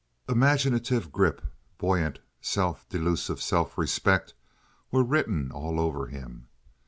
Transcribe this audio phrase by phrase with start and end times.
[0.27, 1.43] Imaginative grip,
[1.77, 4.33] buoyant, self delusive self respect
[4.89, 6.47] were written all over him.